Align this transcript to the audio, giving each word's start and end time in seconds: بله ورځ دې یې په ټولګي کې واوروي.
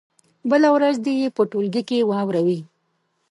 بله 0.51 0.69
ورځ 0.75 0.95
دې 1.05 1.13
یې 1.21 1.29
په 1.35 1.41
ټولګي 1.51 1.81
کې 1.89 2.07
واوروي. 2.09 2.59